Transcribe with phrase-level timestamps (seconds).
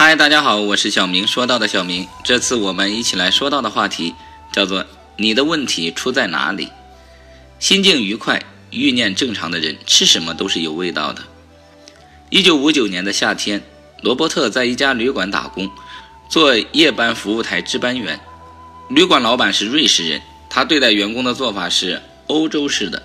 [0.00, 1.26] 嗨，大家好，我是小明。
[1.26, 4.14] 说到的小明，这次我们一起来说到的话题
[4.52, 4.86] 叫做
[5.18, 6.68] “你的问题出在哪里”。
[7.58, 8.40] 心境愉快、
[8.70, 11.24] 欲念正常的人，吃什么都是有味道的。
[12.30, 13.60] 一九五九年的夏天，
[14.00, 15.68] 罗伯特在一家旅馆打工，
[16.30, 18.20] 做夜班服务台值班员。
[18.90, 23.02] 旅馆老板是瑞士人，他对待员工的做法是欧洲式的。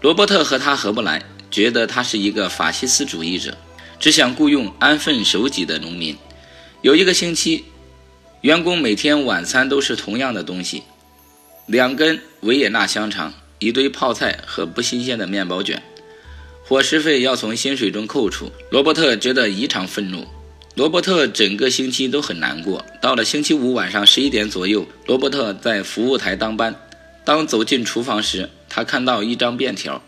[0.00, 1.22] 罗伯特和他合不来，
[1.52, 3.56] 觉得他是一个法西斯主义者。
[3.98, 6.16] 只想雇佣安分守己的农民。
[6.82, 7.64] 有一个星期，
[8.42, 10.82] 员工每天晚餐都是同样的东西：
[11.66, 15.82] 两根维也纳香肠、一堆泡菜和不新鲜的面包卷。
[16.64, 18.50] 伙食费要从薪水中扣除。
[18.70, 20.26] 罗伯特觉得异常愤怒。
[20.74, 22.84] 罗伯特整个星期都很难过。
[23.00, 26.74] 到了星期五晚上十一点左右，罗伯特在服务台当班。
[27.24, 30.02] 当走进厨房时，他看到一张便条，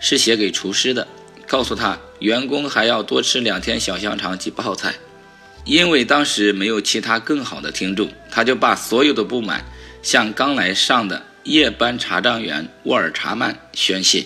[0.00, 1.06] 是写给厨师的。
[1.46, 4.94] 告诉他，员工还要多吃两天小香肠及泡菜。
[5.64, 9.66] 因为当时没有其他更好的听众，他就把所有的不满
[10.02, 14.24] 向刚来上的夜班查账员沃尔查曼宣泄。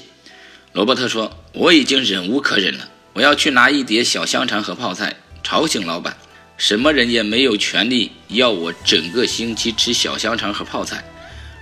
[0.72, 6.16] 罗伯特说：“我已经忍无可忍了，我要去拿一碟小香肠和泡菜，吵醒老板。
[6.56, 11.02] 什么人也没有权利要我整个星期吃小香肠和泡菜，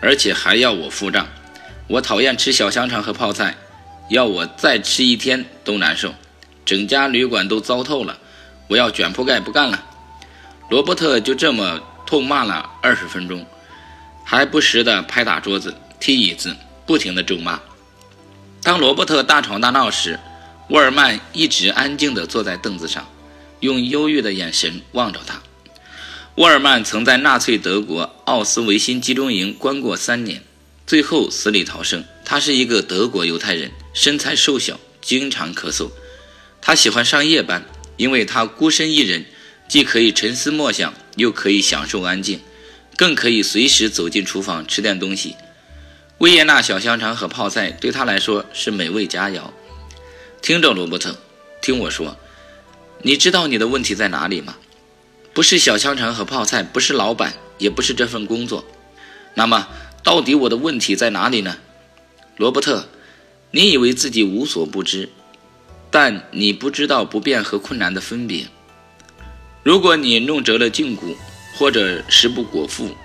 [0.03, 1.27] 而且还要我付账。
[1.87, 3.57] 我讨厌吃小香肠和泡菜。”
[4.11, 6.13] 要我再吃一天都难受，
[6.65, 8.19] 整家旅馆都糟透了，
[8.67, 9.85] 我要卷铺盖不干了。
[10.69, 13.47] 罗伯特就这么痛骂了二十分钟，
[14.25, 17.61] 还不时地拍打桌子、踢椅子，不停地咒骂。
[18.65, 20.19] 当罗伯特大吵大闹时，
[20.71, 23.09] 沃尔曼一直安静地坐在凳子上，
[23.61, 25.41] 用忧郁的眼神望着他。
[26.35, 30.43] 沃尔曼曾在纳粹德国奥斯维辛集中营关过三年，
[30.91, 32.05] 最后死里逃生。
[32.25, 33.71] 他是一个德国犹太人。
[33.95, 35.93] 身材瘦小，经常咳嗽。
[36.61, 37.65] 他喜欢上夜班，
[37.97, 39.25] 因为他孤身一人，
[39.69, 42.41] 既可以沉思默想，又可以享受安静，
[42.97, 45.37] 更可以随时走进厨房吃点东西。
[46.19, 49.43] 维也纳小香肠和泡菜对他来说是美味佳肴。
[50.43, 51.17] 听着，罗伯特，
[51.63, 52.17] 听我说，
[53.03, 54.57] 你知道你的问题在哪里吗？
[55.33, 58.65] 不是小香肠和泡菜，不是老板，也不是这份工作。
[59.35, 59.69] 那么，
[60.03, 61.57] 到底我的问题在哪里呢？
[62.37, 62.89] 罗伯特。
[63.53, 65.09] 你以为自己无所不知，
[65.91, 68.47] 但你不知道不变和困难的分别。
[69.65, 71.17] 如果你弄折了胫骨，
[71.57, 72.97] 或者食不果腹，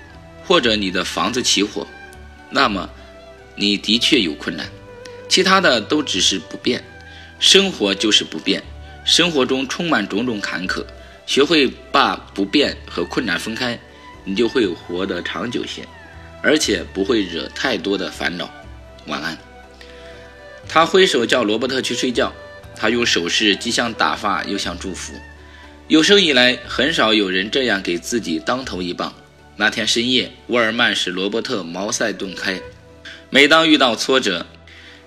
[0.45, 1.87] 或者你的房子起火，
[2.51, 2.87] 那么
[3.55, 4.69] 你的确有困难。
[5.27, 6.83] 其他的都只是不变。
[7.39, 8.63] 生活就是不变，
[9.03, 10.85] 生活中充满种种坎坷。
[11.25, 13.79] 学会把不变和困难分开，
[14.23, 15.87] 你就会活得长久些，
[16.45, 18.53] 而且不会惹太多的烦恼。
[19.07, 19.35] 晚安。
[20.69, 22.31] 他挥手叫罗伯特去睡觉，
[22.75, 25.13] 他用手势既像打发又像祝福。
[25.87, 29.15] 有生以来，很少有人这样给自己当头一棒。
[29.57, 32.61] 那天深夜，沃尔曼使罗伯特茅塞顿开。
[33.31, 34.45] 每当遇到挫折，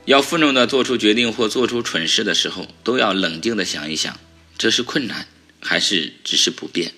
[0.06, 4.18] 要愤怒地做出决定或做出蠢事的时候，都要冷静地想一想：
[4.56, 5.28] 这是困难，
[5.60, 6.92] 还是只是不便？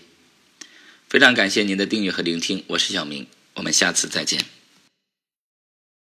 [1.09, 3.27] 非常感谢您的订阅和聆听，我是小明，
[3.61, 4.60] 我们下次再见。